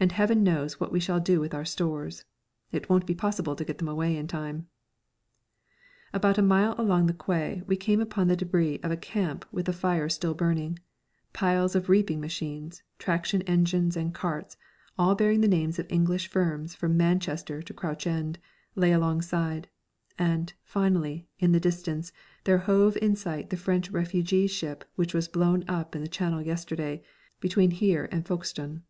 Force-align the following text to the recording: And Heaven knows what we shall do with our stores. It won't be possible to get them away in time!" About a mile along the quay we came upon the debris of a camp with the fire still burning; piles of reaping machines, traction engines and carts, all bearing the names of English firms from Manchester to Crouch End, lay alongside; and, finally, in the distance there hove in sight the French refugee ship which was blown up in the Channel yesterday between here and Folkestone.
And 0.00 0.10
Heaven 0.10 0.42
knows 0.42 0.80
what 0.80 0.90
we 0.90 0.98
shall 0.98 1.20
do 1.20 1.38
with 1.38 1.54
our 1.54 1.64
stores. 1.64 2.24
It 2.72 2.88
won't 2.90 3.06
be 3.06 3.14
possible 3.14 3.54
to 3.54 3.64
get 3.64 3.78
them 3.78 3.86
away 3.86 4.16
in 4.16 4.26
time!" 4.26 4.66
About 6.12 6.38
a 6.38 6.42
mile 6.42 6.74
along 6.76 7.06
the 7.06 7.14
quay 7.14 7.62
we 7.68 7.76
came 7.76 8.00
upon 8.00 8.26
the 8.26 8.34
debris 8.34 8.80
of 8.82 8.90
a 8.90 8.96
camp 8.96 9.44
with 9.52 9.66
the 9.66 9.72
fire 9.72 10.08
still 10.08 10.34
burning; 10.34 10.80
piles 11.32 11.76
of 11.76 11.88
reaping 11.88 12.20
machines, 12.20 12.82
traction 12.98 13.42
engines 13.42 13.96
and 13.96 14.12
carts, 14.12 14.56
all 14.98 15.14
bearing 15.14 15.40
the 15.40 15.46
names 15.46 15.78
of 15.78 15.86
English 15.88 16.26
firms 16.26 16.74
from 16.74 16.96
Manchester 16.96 17.62
to 17.62 17.72
Crouch 17.72 18.08
End, 18.08 18.40
lay 18.74 18.90
alongside; 18.90 19.68
and, 20.18 20.52
finally, 20.64 21.28
in 21.38 21.52
the 21.52 21.60
distance 21.60 22.10
there 22.42 22.58
hove 22.58 22.96
in 22.96 23.14
sight 23.14 23.50
the 23.50 23.56
French 23.56 23.88
refugee 23.92 24.48
ship 24.48 24.84
which 24.96 25.14
was 25.14 25.28
blown 25.28 25.64
up 25.68 25.94
in 25.94 26.02
the 26.02 26.08
Channel 26.08 26.42
yesterday 26.42 27.00
between 27.38 27.70
here 27.70 28.08
and 28.10 28.26
Folkestone. 28.26 28.82